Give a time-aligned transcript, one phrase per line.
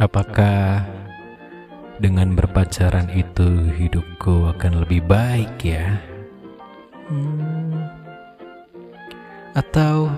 [0.00, 0.88] Apakah
[2.00, 6.00] dengan berpacaran itu hidupku akan lebih baik ya?
[7.04, 7.84] Hmm.
[9.52, 10.08] Atau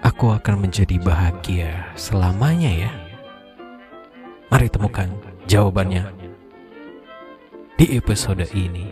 [0.00, 2.92] aku akan menjadi bahagia selamanya ya?
[4.48, 5.12] Mari temukan
[5.44, 6.08] jawabannya
[7.76, 8.88] di episode ini.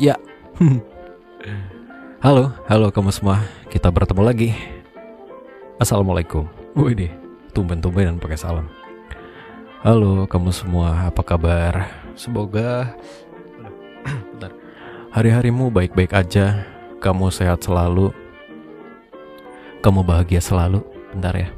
[0.00, 0.16] Ya.
[2.20, 3.40] Halo, halo kamu semua.
[3.72, 4.52] Kita bertemu lagi.
[5.80, 6.44] Assalamualaikum.
[6.76, 7.08] Wih deh,
[7.56, 8.68] tumben-tumbenan pakai salam.
[9.80, 11.88] Halo kamu semua, apa kabar?
[12.12, 12.92] Semoga.
[15.16, 16.68] Hari-harimu baik-baik aja,
[17.00, 18.12] kamu sehat selalu.
[19.80, 20.84] Kamu bahagia selalu.
[21.16, 21.48] Bentar ya.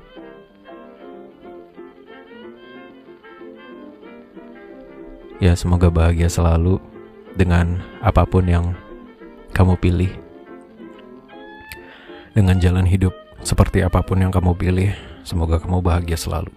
[5.43, 6.79] Ya, semoga bahagia selalu
[7.35, 8.79] dengan apa pun yang
[9.51, 10.23] kamu pilih
[12.33, 13.13] dengan jalan hidup
[13.45, 14.91] seperti apa pun yang kamu pilih,
[15.25, 16.53] semoga kamu bahagia selalu.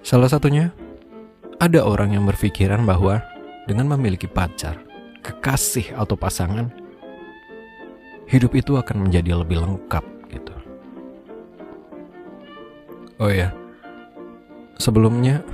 [0.00, 0.72] Salah satunya,
[1.60, 3.20] ada orang yang berpikiran bahwa
[3.68, 4.80] dengan memiliki pacar,
[5.20, 6.72] kekasih atau pasangan,
[8.30, 10.54] hidup itu akan menjadi lebih lengkap gitu.
[13.20, 13.52] Oh ya,
[14.80, 15.44] sebelumnya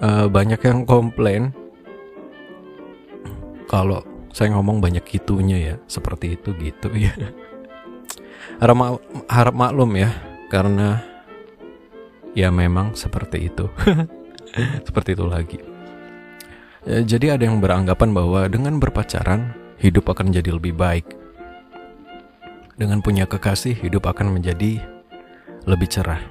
[0.00, 1.52] uh, banyak yang komplain
[3.68, 4.00] kalau
[4.36, 7.16] saya ngomong banyak gitunya ya seperti itu gitu ya.
[8.60, 9.00] Harap,
[9.32, 10.12] harap maklum ya
[10.52, 11.00] karena
[12.36, 13.72] ya memang seperti itu.
[14.88, 15.58] Seperti itu lagi.
[16.88, 21.04] Ya, jadi ada yang beranggapan bahwa dengan berpacaran hidup akan jadi lebih baik.
[22.78, 24.80] Dengan punya kekasih hidup akan menjadi
[25.68, 26.22] lebih cerah.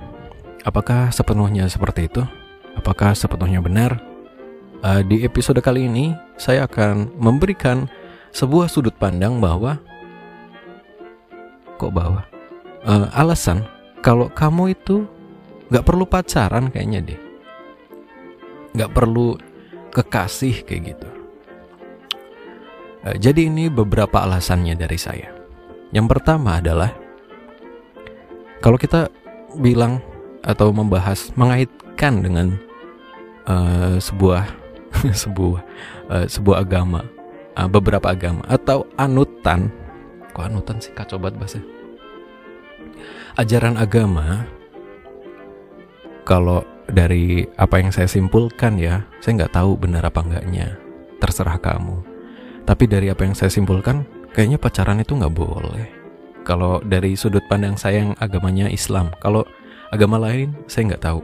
[0.66, 2.26] Apakah sepenuhnya seperti itu?
[2.74, 4.15] Apakah sepenuhnya benar
[4.86, 7.90] uh, di episode kali ini saya akan memberikan
[8.30, 9.82] sebuah sudut pandang bahwa
[11.82, 12.22] kok bahwa?
[12.86, 13.66] Uh, alasan
[14.06, 15.10] kalau kamu itu
[15.74, 17.20] nggak perlu pacaran kayaknya deh.
[18.78, 19.34] Nggak perlu
[19.90, 21.10] kekasih kayak gitu.
[23.02, 25.34] Uh, jadi ini beberapa alasannya dari saya.
[25.90, 26.94] Yang pertama adalah
[28.62, 29.10] kalau kita
[29.58, 30.04] bilang
[30.46, 32.48] atau membahas mengaitkan dengan
[33.50, 34.65] uh, sebuah
[35.24, 35.62] sebuah
[36.10, 37.06] uh, sebuah agama
[37.56, 39.72] uh, beberapa agama atau anutan.
[40.36, 40.92] Kok anutan sih?
[40.92, 41.60] Kacau banget bahasa
[43.36, 44.48] ajaran agama
[46.24, 50.80] kalau dari apa yang saya simpulkan ya saya nggak tahu benar apa enggaknya.
[51.20, 52.02] Terserah kamu.
[52.66, 55.86] Tapi dari apa yang saya simpulkan kayaknya pacaran itu nggak boleh.
[56.46, 59.46] Kalau dari sudut pandang saya yang agamanya Islam kalau
[59.90, 61.22] agama lain saya nggak tahu.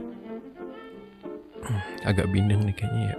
[2.02, 3.16] Agak bindeng nih kayaknya ya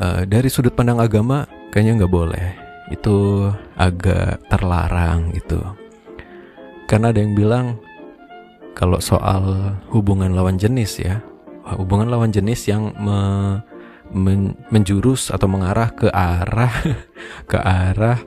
[0.00, 2.46] uh, dari sudut pandang agama kayaknya nggak boleh.
[2.90, 3.46] Itu
[3.78, 5.62] agak terlarang gitu.
[6.90, 7.78] Karena ada yang bilang
[8.74, 11.22] kalau soal hubungan lawan jenis ya
[11.76, 13.18] hubungan lawan jenis yang me,
[14.10, 16.74] men, menjurus atau mengarah ke arah
[17.50, 18.18] ke arah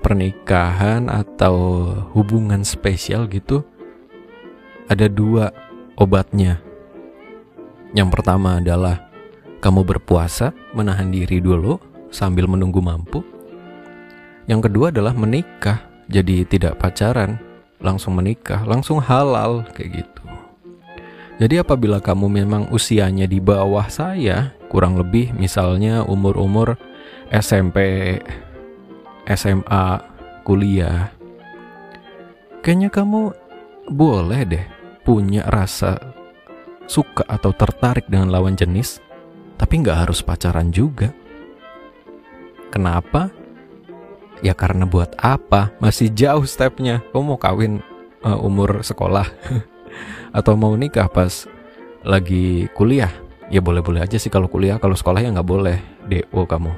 [0.00, 3.66] pernikahan atau hubungan spesial gitu
[4.86, 5.50] ada dua
[5.98, 6.62] obatnya.
[7.90, 9.05] Yang pertama adalah
[9.60, 11.80] kamu berpuasa, menahan diri dulu
[12.12, 13.24] sambil menunggu mampu.
[14.46, 17.40] Yang kedua adalah menikah, jadi tidak pacaran,
[17.82, 20.22] langsung menikah, langsung halal kayak gitu.
[21.36, 26.80] Jadi apabila kamu memang usianya di bawah saya, kurang lebih misalnya umur-umur
[27.28, 28.16] SMP,
[29.28, 30.00] SMA,
[30.46, 31.12] kuliah,
[32.64, 33.36] kayaknya kamu
[33.92, 34.64] boleh deh
[35.04, 36.00] punya rasa
[36.86, 39.02] suka atau tertarik dengan lawan jenis
[39.56, 41.12] tapi nggak harus pacaran juga.
[42.68, 43.32] Kenapa?
[44.44, 45.72] Ya karena buat apa?
[45.80, 47.00] Masih jauh stepnya.
[47.12, 47.80] Kamu mau kawin
[48.20, 49.24] uh, umur sekolah
[50.38, 51.48] atau mau nikah pas
[52.04, 53.10] lagi kuliah?
[53.48, 54.76] Ya boleh-boleh aja sih kalau kuliah.
[54.76, 55.80] Kalau sekolah ya nggak boleh.
[56.04, 56.72] Do kamu.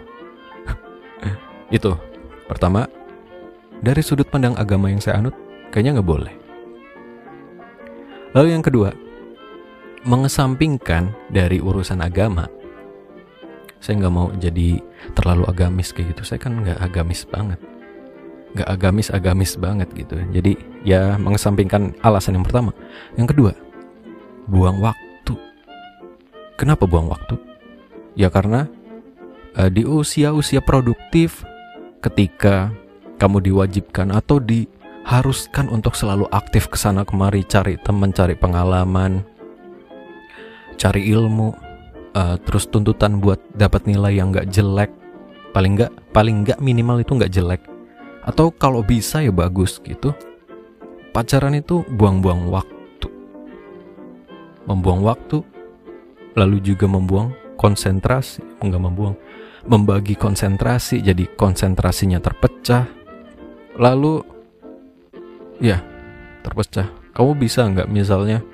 [1.77, 1.99] Itu
[2.47, 2.87] pertama
[3.83, 5.35] dari sudut pandang agama yang saya anut
[5.75, 6.35] kayaknya nggak boleh.
[8.37, 8.93] Lalu yang kedua,
[10.07, 12.47] mengesampingkan dari urusan agama
[13.79, 14.83] saya nggak mau jadi
[15.15, 16.23] terlalu agamis kayak gitu.
[16.27, 17.61] Saya kan nggak agamis banget.
[18.55, 20.19] Nggak agamis agamis banget gitu.
[20.35, 22.75] Jadi ya mengesampingkan alasan yang pertama.
[23.15, 23.53] Yang kedua
[24.49, 25.35] buang waktu.
[26.59, 27.39] Kenapa buang waktu?
[28.19, 28.67] Ya karena
[29.55, 31.47] uh, di usia usia produktif
[32.03, 32.75] ketika
[33.19, 39.27] kamu diwajibkan atau diharuskan untuk selalu aktif ke sana kemari cari teman cari pengalaman
[40.79, 41.68] cari ilmu
[42.19, 44.91] uh, terus tuntutan buat dapat nilai yang nggak jelek
[45.55, 47.63] paling nggak paling nggak minimal itu nggak jelek.
[48.27, 50.13] Atau kalau bisa ya bagus gitu.
[51.15, 53.09] Pacaran itu buang-buang waktu.
[54.69, 55.41] Membuang waktu
[56.37, 58.45] lalu juga membuang konsentrasi.
[58.61, 59.17] Enggak membuang
[59.65, 62.85] membagi konsentrasi jadi konsentrasinya terpecah.
[63.81, 64.21] Lalu
[65.65, 65.81] ya
[66.45, 66.93] terpecah.
[67.17, 67.89] Kamu bisa nggak?
[67.89, 68.45] Misalnya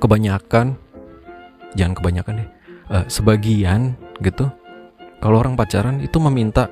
[0.00, 0.80] kebanyakan
[1.74, 2.50] jangan kebanyakan deh.
[2.84, 4.50] Uh, sebagian gitu
[5.24, 6.68] kalau orang pacaran itu meminta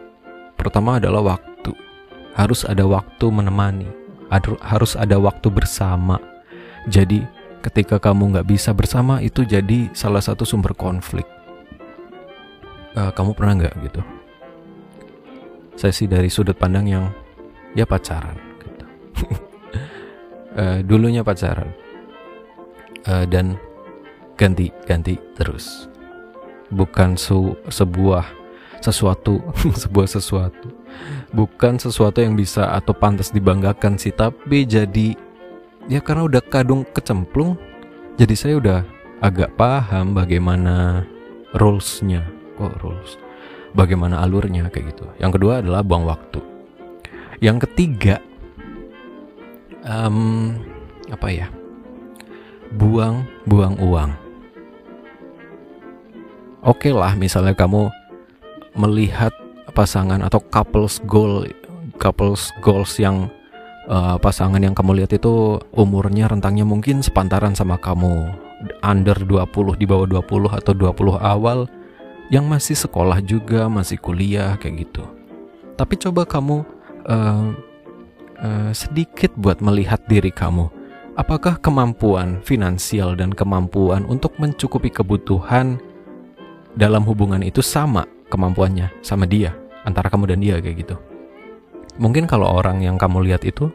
[0.61, 1.73] pertama adalah waktu.
[2.37, 3.89] Harus ada waktu menemani.
[4.61, 6.21] Harus ada waktu bersama.
[6.85, 7.25] Jadi
[7.65, 11.25] ketika kamu nggak bisa bersama itu jadi salah satu sumber konflik.
[12.93, 14.05] Uh, kamu pernah nggak gitu?
[15.81, 17.09] Saya sih dari sudut pandang yang
[17.73, 18.85] ya pacaran gitu.
[20.61, 21.73] Uh, dulunya pacaran.
[23.09, 23.57] Uh, dan
[24.43, 25.87] ganti ganti terus.
[26.75, 28.27] Bukan su sebuah
[28.83, 29.39] sesuatu
[29.87, 30.69] sebuah sesuatu.
[31.31, 35.15] Bukan sesuatu yang bisa atau pantas dibanggakan sih tapi jadi
[35.87, 37.55] ya karena udah kadung kecemplung
[38.19, 38.81] jadi saya udah
[39.23, 41.07] agak paham bagaimana
[41.55, 42.27] rulesnya.
[42.59, 43.17] Kok rules?
[43.73, 45.07] Bagaimana alurnya kayak gitu.
[45.23, 46.43] Yang kedua adalah buang waktu.
[47.41, 48.21] Yang ketiga
[49.87, 50.59] um,
[51.09, 51.49] apa ya?
[52.77, 54.22] Buang buang uang
[56.63, 57.91] oke okay lah misalnya kamu
[58.79, 59.35] melihat
[59.77, 61.45] pasangan atau couples goal
[62.01, 63.29] couples goals yang
[63.89, 68.33] uh, pasangan yang kamu lihat itu umurnya rentangnya mungkin sepantaran sama kamu
[68.83, 71.67] under 20 di bawah 20 atau 20 awal
[72.33, 75.05] yang masih sekolah juga, masih kuliah kayak gitu.
[75.77, 76.65] Tapi coba kamu
[77.05, 77.53] uh,
[78.41, 80.71] uh, sedikit buat melihat diri kamu.
[81.13, 85.77] Apakah kemampuan finansial dan kemampuan untuk mencukupi kebutuhan
[86.77, 89.53] dalam hubungan itu sama kemampuannya sama dia
[89.85, 90.97] antara kamu dan dia kayak gitu.
[92.01, 93.69] Mungkin kalau orang yang kamu lihat itu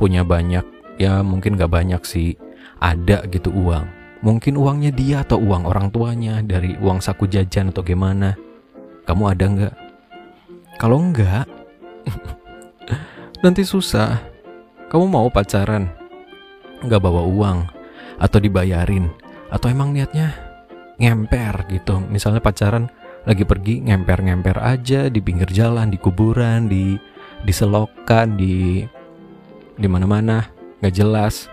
[0.00, 0.64] punya banyak,
[0.96, 2.32] ya mungkin gak banyak sih,
[2.80, 7.80] ada gitu uang Mungkin uangnya dia atau uang orang tuanya dari uang saku jajan atau
[7.80, 8.36] gimana.
[9.08, 9.74] Kamu ada nggak?
[10.76, 11.48] Kalau nggak,
[13.44, 14.20] nanti susah.
[14.92, 15.88] Kamu mau pacaran,
[16.84, 17.58] nggak bawa uang
[18.20, 19.08] atau dibayarin,
[19.48, 20.36] atau emang niatnya
[21.00, 21.98] ngemper gitu.
[22.06, 22.92] Misalnya pacaran
[23.24, 26.96] lagi pergi ngemper-ngemper aja di pinggir jalan, di kuburan, di
[27.40, 28.84] di selokan, di
[29.80, 30.44] di mana-mana,
[30.84, 31.48] nggak jelas.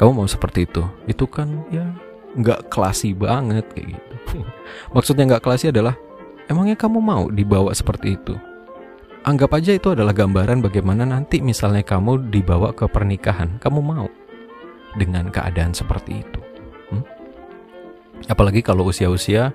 [0.00, 0.82] Kamu mau seperti itu?
[1.04, 1.92] Itu kan ya
[2.40, 4.14] nggak klasi banget kayak gitu.
[4.96, 5.92] Maksudnya nggak klasi adalah
[6.48, 8.34] emangnya kamu mau dibawa seperti itu?
[9.20, 13.60] Anggap aja itu adalah gambaran bagaimana nanti misalnya kamu dibawa ke pernikahan.
[13.60, 14.08] Kamu mau
[14.96, 16.49] dengan keadaan seperti itu?
[18.28, 19.54] Apalagi kalau usia-usia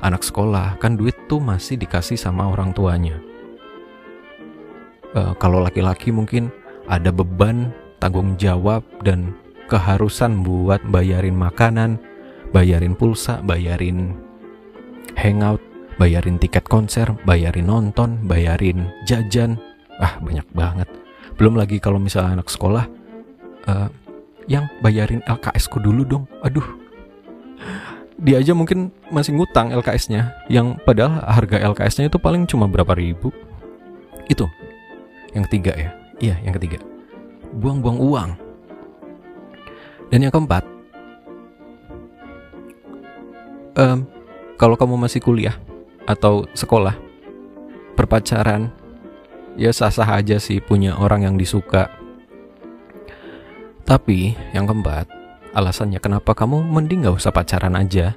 [0.00, 3.20] anak sekolah kan duit tuh masih dikasih sama orang tuanya
[5.12, 6.48] uh, kalau laki-laki mungkin
[6.88, 7.70] ada beban
[8.00, 9.36] tanggung jawab dan
[9.70, 12.02] keharusan buat bayarin makanan,
[12.50, 14.18] bayarin pulsa, bayarin
[15.14, 15.62] hangout,
[15.94, 19.54] bayarin tiket konser, bayarin nonton, bayarin jajan.
[20.02, 20.88] Ah, banyak banget.
[21.38, 22.84] Belum lagi kalau misalnya anak sekolah
[23.70, 23.88] uh,
[24.50, 26.24] yang bayarin LKS ku dulu dong.
[26.42, 26.66] Aduh.
[28.20, 33.32] Dia aja mungkin masih ngutang LKS-nya yang padahal harga LKS-nya itu paling cuma berapa ribu.
[34.28, 34.44] Itu.
[35.32, 35.90] Yang ketiga ya.
[36.20, 36.78] Iya, yang ketiga.
[37.56, 38.30] Buang-buang uang
[40.10, 40.66] dan yang keempat,
[43.78, 44.02] um,
[44.58, 45.54] kalau kamu masih kuliah
[46.02, 46.98] atau sekolah,
[47.94, 48.74] berpacaran,
[49.54, 51.86] ya sah-sah aja sih punya orang yang disuka.
[53.86, 55.06] Tapi yang keempat,
[55.56, 58.14] alasannya kenapa kamu mending gak usah pacaran aja.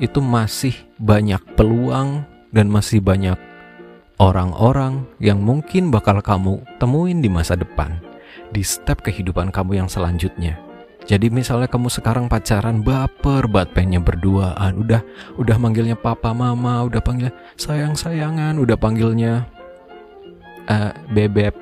[0.00, 3.36] Itu masih banyak peluang dan masih banyak
[4.20, 8.00] orang-orang yang mungkin bakal kamu temuin di masa depan
[8.52, 10.60] di step kehidupan kamu yang selanjutnya.
[11.08, 15.00] Jadi misalnya kamu sekarang pacaran baper banget pengennya berduaan, udah
[15.40, 19.48] udah manggilnya papa mama, udah panggil sayang sayangan, udah panggilnya
[20.68, 21.56] uh, bebek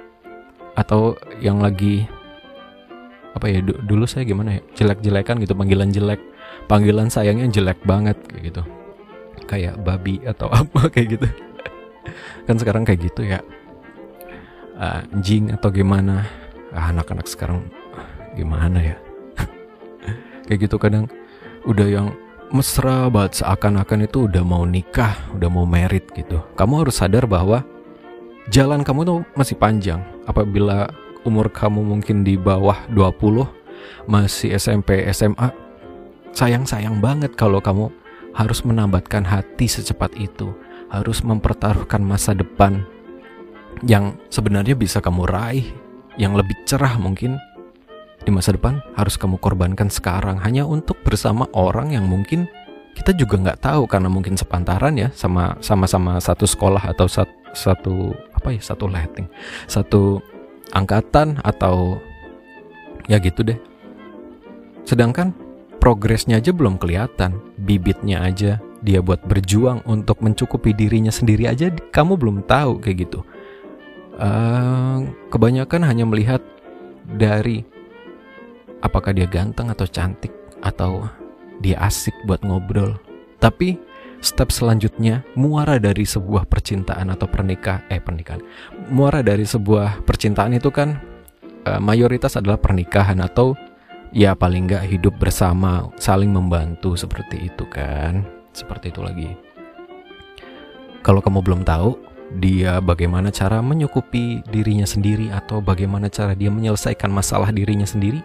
[0.75, 2.05] atau yang lagi
[3.39, 6.19] apa ya dulu saya gimana ya jelek jelekan gitu panggilan jelek
[6.67, 8.63] panggilan sayangnya jelek banget kayak gitu.
[9.49, 11.27] Kayak babi atau apa kayak gitu.
[12.45, 13.41] Kan sekarang kayak gitu ya.
[14.79, 16.23] Uh, anjing atau gimana?
[16.71, 17.67] Ah, anak-anak sekarang
[18.39, 18.97] gimana ya?
[20.47, 21.11] Kayak gitu kadang
[21.67, 22.15] udah yang
[22.55, 26.39] mesra banget seakan-akan itu udah mau nikah, udah mau merit gitu.
[26.55, 27.67] Kamu harus sadar bahwa
[28.55, 29.99] jalan kamu tuh masih panjang.
[30.31, 30.87] Apabila
[31.27, 33.47] umur kamu mungkin di bawah 20,
[34.07, 35.51] masih SMP, SMA,
[36.35, 37.91] sayang-sayang banget kalau kamu
[38.37, 40.55] harus menambatkan hati secepat itu,
[40.93, 42.87] harus mempertaruhkan masa depan
[43.87, 45.67] yang sebenarnya bisa kamu raih,
[46.19, 47.39] yang lebih cerah mungkin.
[48.19, 52.51] Di masa depan harus kamu korbankan sekarang hanya untuk bersama orang yang mungkin
[52.99, 57.95] kita juga nggak tahu karena mungkin sepantaran ya sama sama-sama satu sekolah atau satu, satu
[58.35, 59.31] apa ya satu letting
[59.71, 60.19] satu
[60.73, 62.01] angkatan atau
[63.09, 63.59] ya gitu deh
[64.85, 65.33] sedangkan
[65.79, 72.15] progresnya aja belum kelihatan bibitnya aja dia buat berjuang untuk mencukupi dirinya sendiri aja kamu
[72.15, 73.21] belum tahu kayak gitu
[74.19, 76.43] uh, kebanyakan hanya melihat
[77.09, 77.65] dari
[78.85, 81.07] apakah dia ganteng atau cantik atau
[81.63, 82.99] dia asik buat ngobrol.
[83.39, 83.79] Tapi
[84.21, 88.43] step selanjutnya muara dari sebuah percintaan atau pernikah eh pernikahan.
[88.91, 90.99] Muara dari sebuah percintaan itu kan
[91.67, 93.55] uh, mayoritas adalah pernikahan atau
[94.11, 98.27] ya paling nggak hidup bersama, saling membantu seperti itu kan.
[98.53, 99.31] Seperti itu lagi.
[101.07, 101.95] Kalau kamu belum tahu
[102.37, 108.21] dia bagaimana cara menyukupi dirinya sendiri atau bagaimana cara dia menyelesaikan masalah dirinya sendiri,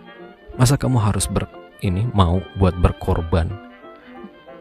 [0.54, 1.50] Masa kamu harus ber
[1.82, 3.50] ini mau buat berkorban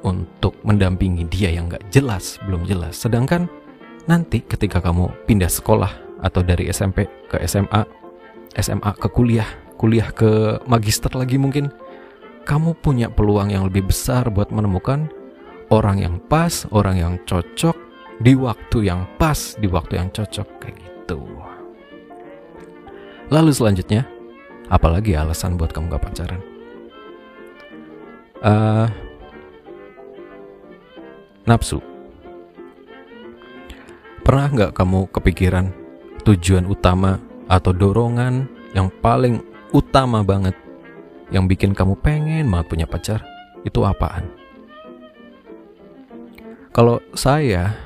[0.03, 2.99] untuk mendampingi dia yang gak jelas, belum jelas.
[2.99, 3.47] Sedangkan
[4.11, 5.91] nanti ketika kamu pindah sekolah
[6.23, 7.83] atau dari SMP ke SMA,
[8.59, 11.71] SMA ke kuliah, kuliah ke magister lagi mungkin,
[12.47, 15.07] kamu punya peluang yang lebih besar buat menemukan
[15.71, 17.75] orang yang pas, orang yang cocok
[18.23, 21.23] di waktu yang pas, di waktu yang cocok kayak gitu.
[23.33, 24.05] Lalu selanjutnya,
[24.73, 26.41] Apalagi alasan buat kamu gak pacaran?
[28.41, 28.89] Uh,
[31.47, 31.83] nafsu.
[34.23, 35.67] Pernah nggak kamu kepikiran
[36.23, 37.19] tujuan utama
[37.51, 39.43] atau dorongan yang paling
[39.75, 40.55] utama banget
[41.35, 43.21] yang bikin kamu pengen banget punya pacar
[43.67, 44.31] itu apaan?
[46.73, 47.77] Kalau saya,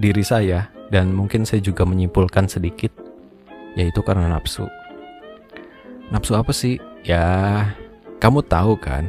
[0.00, 2.88] diri saya, dan mungkin saya juga menyimpulkan sedikit,
[3.76, 4.64] yaitu karena nafsu.
[6.08, 6.80] Nafsu apa sih?
[7.04, 7.68] Ya,
[8.24, 9.04] kamu tahu kan?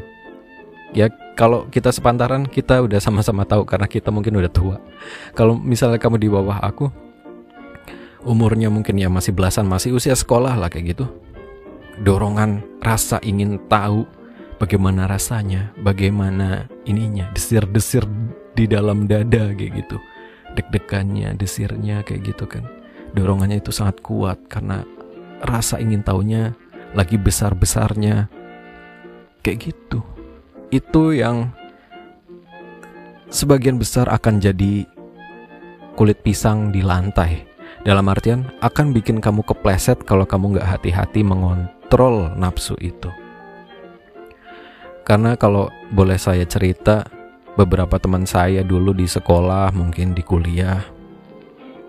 [0.92, 4.80] Ya, kalau kita sepantaran kita udah sama-sama tahu karena kita mungkin udah tua.
[5.36, 6.88] Kalau misalnya kamu di bawah aku,
[8.24, 11.06] umurnya mungkin ya masih belasan, masih usia sekolah lah kayak gitu.
[12.00, 14.08] Dorongan rasa ingin tahu
[14.58, 18.08] bagaimana rasanya, bagaimana ininya, desir-desir
[18.56, 20.00] di dalam dada kayak gitu.
[20.56, 22.64] Deg-degannya, desirnya kayak gitu kan.
[23.12, 24.88] Dorongannya itu sangat kuat karena
[25.44, 26.56] rasa ingin tahunya
[26.96, 28.32] lagi besar-besarnya.
[29.44, 30.15] Kayak gitu.
[30.74, 31.52] Itu yang
[33.30, 34.86] sebagian besar akan jadi
[35.98, 37.46] kulit pisang di lantai.
[37.86, 43.14] Dalam artian akan bikin kamu kepleset kalau kamu nggak hati-hati mengontrol nafsu itu.
[45.06, 47.06] Karena kalau boleh saya cerita,
[47.54, 50.82] beberapa teman saya dulu di sekolah, mungkin di kuliah,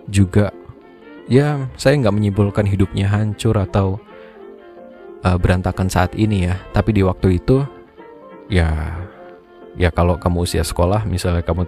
[0.07, 0.53] juga
[1.27, 3.99] ya saya nggak menyimpulkan hidupnya hancur atau
[5.27, 7.67] uh, berantakan saat ini ya tapi di waktu itu
[8.47, 8.95] ya
[9.77, 11.67] ya kalau kamu usia sekolah misalnya kamu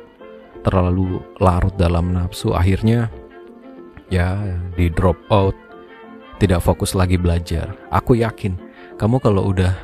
[0.66, 3.08] terlalu larut dalam nafsu akhirnya
[4.12, 4.40] ya
[4.76, 5.56] di drop out
[6.40, 7.76] tidak fokus lagi belajar.
[7.92, 8.56] Aku yakin
[8.96, 9.76] kamu kalau udah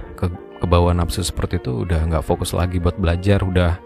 [0.56, 3.78] ke bawah nafsu seperti itu udah nggak fokus lagi buat belajar udah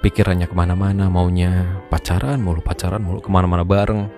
[0.00, 4.08] pikirannya ke mana-mana maunya pacaran mulu pacaran mulu ke mana-mana bareng.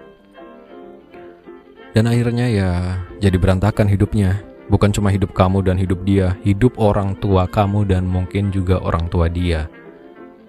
[1.96, 2.70] Dan akhirnya ya
[3.16, 8.02] jadi berantakan hidupnya Bukan cuma hidup kamu dan hidup dia, hidup orang tua kamu dan
[8.02, 9.70] mungkin juga orang tua dia.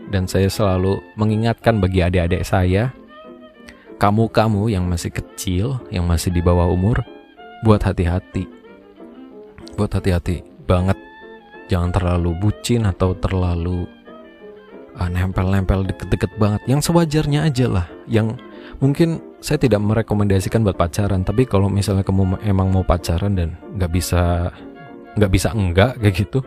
[0.10, 2.90] Dan saya selalu mengingatkan bagi adik-adik saya,
[4.02, 7.02] kamu-kamu yang masih kecil, yang masih di bawah umur,
[7.62, 8.50] buat hati-hati.
[9.78, 10.98] Buat hati-hati banget.
[11.68, 13.86] Jangan terlalu bucin atau terlalu
[14.98, 16.62] uh, nempel-nempel deket-deket banget.
[16.66, 17.88] Yang sewajarnya aja lah.
[18.10, 18.42] Yang
[18.78, 23.92] mungkin saya tidak merekomendasikan buat pacaran tapi kalau misalnya kamu emang mau pacaran dan nggak
[23.92, 24.54] bisa
[25.18, 26.40] nggak bisa enggak kayak gitu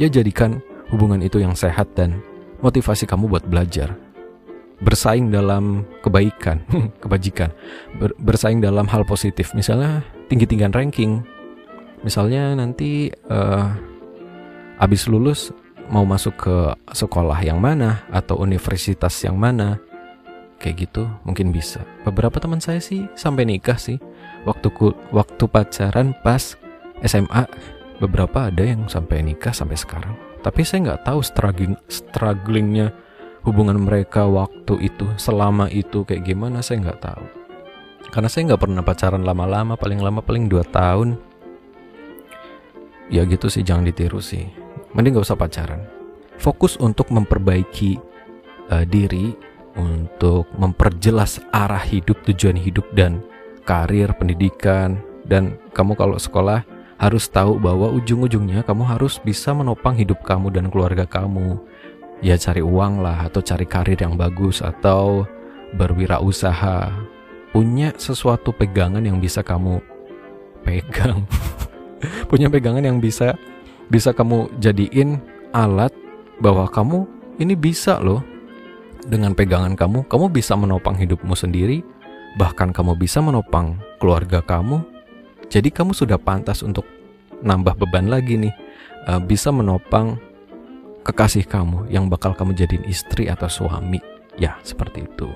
[0.00, 0.58] ya jadikan
[0.90, 2.20] hubungan itu yang sehat dan
[2.60, 3.92] motivasi kamu buat belajar.
[4.82, 6.60] Bersaing dalam kebaikan
[7.02, 7.54] kebajikan
[7.96, 9.54] Ber, bersaing dalam hal positif.
[9.54, 11.22] Misalnya tinggi tinggian ranking.
[12.02, 13.70] Misalnya nanti uh,
[14.76, 15.54] abis lulus
[15.88, 16.56] mau masuk ke
[16.92, 19.78] sekolah yang mana atau universitas yang mana
[20.64, 21.84] kayak gitu mungkin bisa.
[22.08, 24.00] Beberapa teman saya sih sampai nikah sih.
[24.48, 26.56] Waktu ku, waktu pacaran pas
[27.04, 27.44] SMA
[28.00, 30.16] beberapa ada yang sampai nikah sampai sekarang.
[30.40, 32.96] Tapi saya nggak tahu struggling strugglingnya
[33.44, 37.24] hubungan mereka waktu itu selama itu kayak gimana saya nggak tahu.
[38.08, 41.20] Karena saya nggak pernah pacaran lama-lama paling lama paling dua tahun.
[43.12, 44.48] Ya gitu sih jangan ditiru sih.
[44.96, 45.84] Mending gak usah pacaran.
[46.40, 48.00] Fokus untuk memperbaiki
[48.72, 49.34] uh, diri
[49.74, 53.22] untuk memperjelas arah hidup, tujuan hidup dan
[53.66, 56.62] karir, pendidikan dan kamu kalau sekolah
[57.00, 61.58] harus tahu bahwa ujung-ujungnya kamu harus bisa menopang hidup kamu dan keluarga kamu.
[62.22, 65.26] Ya cari uang lah atau cari karir yang bagus atau
[65.74, 66.88] berwirausaha.
[67.50, 69.82] Punya sesuatu pegangan yang bisa kamu
[70.64, 71.26] pegang.
[72.30, 73.36] Punya pegangan yang bisa
[73.92, 75.20] bisa kamu jadiin
[75.52, 75.92] alat
[76.40, 77.04] bahwa kamu
[77.38, 78.24] ini bisa loh.
[79.04, 81.84] Dengan pegangan kamu, kamu bisa menopang hidupmu sendiri,
[82.40, 84.80] bahkan kamu bisa menopang keluarga kamu.
[85.52, 86.88] Jadi kamu sudah pantas untuk
[87.44, 88.54] nambah beban lagi nih,
[89.04, 90.16] uh, bisa menopang
[91.04, 94.00] kekasih kamu yang bakal kamu jadiin istri atau suami.
[94.40, 95.28] Ya, seperti itu.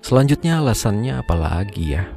[0.00, 2.08] Selanjutnya alasannya apa lagi ya?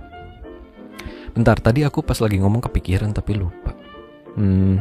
[1.36, 3.76] Bentar, tadi aku pas lagi ngomong kepikiran tapi lupa.
[4.40, 4.80] Hmm,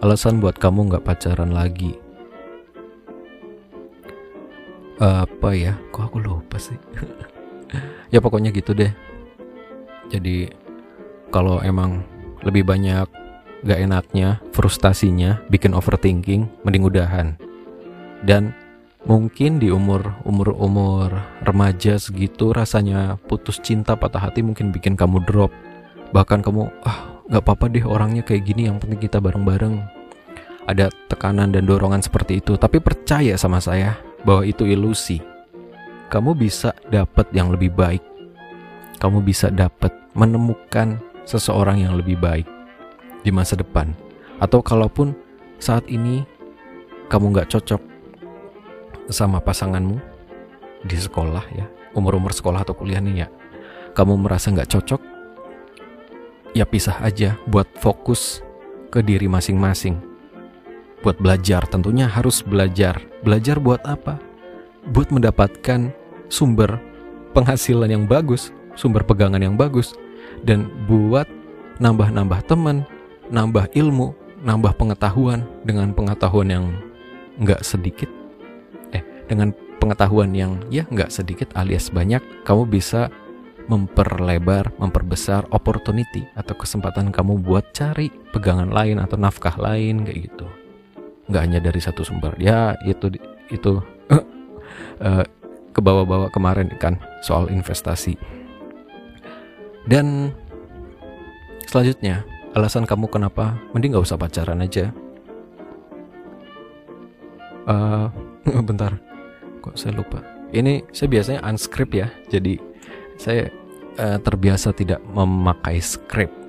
[0.00, 2.03] alasan buat kamu nggak pacaran lagi
[5.02, 5.74] apa ya?
[5.90, 6.78] Kok aku lupa sih?
[8.14, 8.94] Ya pokoknya gitu deh.
[10.06, 10.46] Jadi
[11.34, 12.06] kalau emang
[12.46, 13.10] lebih banyak
[13.66, 17.34] gak enaknya frustasinya bikin overthinking mending udahan.
[18.22, 18.54] Dan
[19.02, 21.10] mungkin di umur umur umur
[21.42, 25.50] remaja segitu rasanya putus cinta patah hati mungkin bikin kamu drop.
[26.14, 29.82] Bahkan kamu ah nggak apa-apa deh orangnya kayak gini yang penting kita bareng-bareng.
[30.70, 32.54] Ada tekanan dan dorongan seperti itu.
[32.54, 35.20] Tapi percaya sama saya bahwa itu ilusi.
[36.08, 38.02] Kamu bisa dapat yang lebih baik.
[38.98, 40.96] Kamu bisa dapat menemukan
[41.28, 42.48] seseorang yang lebih baik
[43.24, 43.92] di masa depan.
[44.40, 45.16] Atau kalaupun
[45.60, 46.24] saat ini
[47.08, 47.82] kamu nggak cocok
[49.12, 50.00] sama pasanganmu
[50.84, 51.66] di sekolah ya,
[51.96, 53.28] umur-umur sekolah atau kuliah nih ya,
[53.96, 55.00] kamu merasa nggak cocok,
[56.56, 58.40] ya pisah aja buat fokus
[58.88, 60.13] ke diri masing-masing
[61.04, 62.96] buat belajar tentunya harus belajar.
[63.20, 64.16] Belajar buat apa?
[64.88, 65.92] Buat mendapatkan
[66.32, 66.80] sumber
[67.36, 69.92] penghasilan yang bagus, sumber pegangan yang bagus,
[70.40, 71.28] dan buat
[71.76, 72.88] nambah-nambah teman,
[73.28, 76.66] nambah ilmu, nambah pengetahuan dengan pengetahuan yang
[77.36, 78.08] nggak sedikit.
[78.96, 79.52] Eh, dengan
[79.84, 83.12] pengetahuan yang ya nggak sedikit alias banyak, kamu bisa
[83.68, 90.48] memperlebar, memperbesar opportunity atau kesempatan kamu buat cari pegangan lain atau nafkah lain kayak gitu
[91.28, 92.36] nggak hanya dari satu sumber.
[92.36, 93.12] Ya itu
[93.48, 93.80] itu
[95.04, 95.24] uh,
[95.74, 98.16] ke bawah-bawah kemarin kan soal investasi.
[99.84, 100.32] Dan
[101.68, 102.24] selanjutnya
[102.56, 104.92] alasan kamu kenapa mending nggak usah pacaran aja.
[107.64, 108.12] Uh,
[108.68, 109.00] bentar
[109.64, 110.20] kok saya lupa.
[110.54, 112.60] Ini saya biasanya unscript ya jadi
[113.18, 113.50] saya
[113.98, 116.43] uh, terbiasa tidak memakai script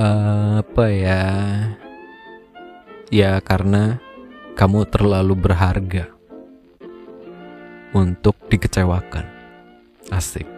[0.00, 1.24] apa ya?
[3.12, 4.00] Ya karena
[4.56, 6.08] kamu terlalu berharga
[7.92, 9.28] untuk dikecewakan.
[10.08, 10.48] Asik.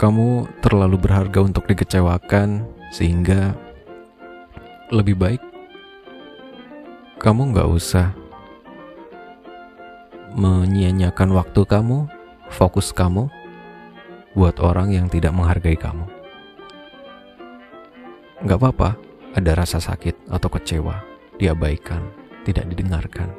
[0.00, 3.54] Kamu terlalu berharga untuk dikecewakan sehingga
[4.90, 5.42] lebih baik
[7.22, 8.10] kamu nggak usah
[10.34, 12.10] menyia-nyiakan waktu kamu,
[12.50, 13.30] fokus kamu
[14.32, 16.08] buat orang yang tidak menghargai kamu.
[18.42, 18.98] Gak apa-apa,
[19.36, 21.04] ada rasa sakit atau kecewa,
[21.38, 22.02] diabaikan,
[22.42, 23.30] tidak didengarkan.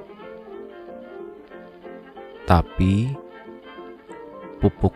[2.47, 3.11] Tapi,
[4.61, 4.95] pupuk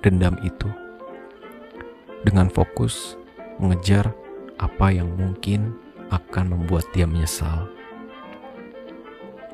[0.00, 0.68] dendam itu
[2.22, 3.18] dengan fokus
[3.58, 4.14] mengejar
[4.58, 5.74] apa yang mungkin
[6.08, 7.66] akan membuat dia menyesal.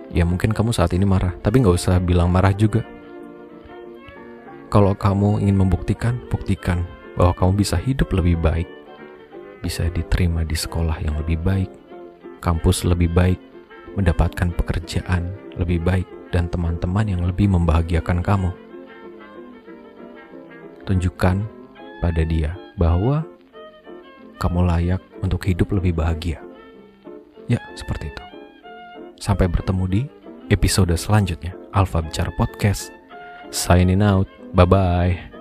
[0.08, 2.84] Ya mungkin kamu saat ini marah, tapi gak usah bilang marah juga
[4.68, 6.84] kalau kamu ingin membuktikan, buktikan
[7.16, 8.68] bahwa kamu bisa hidup lebih baik,
[9.64, 11.72] bisa diterima di sekolah yang lebih baik,
[12.44, 13.40] kampus lebih baik,
[13.96, 18.50] mendapatkan pekerjaan lebih baik, dan teman-teman yang lebih membahagiakan kamu.
[20.84, 21.36] Tunjukkan
[22.04, 23.24] pada dia bahwa
[24.38, 26.38] kamu layak untuk hidup lebih bahagia.
[27.48, 28.24] Ya, seperti itu.
[29.18, 30.02] Sampai bertemu di
[30.52, 32.92] episode selanjutnya Alfa Bicara Podcast.
[33.50, 34.37] Signing out.
[34.54, 35.37] Bye bye.